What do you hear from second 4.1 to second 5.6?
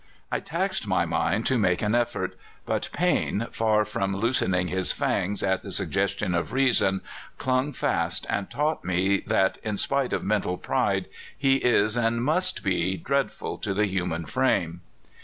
loosening his fangs